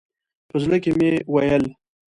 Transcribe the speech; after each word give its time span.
په 0.49 0.55
زړه 0.63 0.77
کې 0.83 0.91
مې 0.97 1.11
ویل. 1.33 1.63